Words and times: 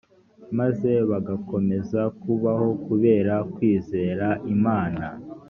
maze 0.57 0.91
bagakomeza 1.09 2.01
kubaho 2.21 2.67
kubera 2.85 3.33
kwizera 3.53 4.27
imana? 4.55 5.05